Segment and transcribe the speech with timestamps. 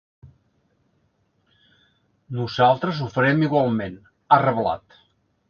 [2.39, 4.99] Nosaltres ho farem igualment, ha reblat.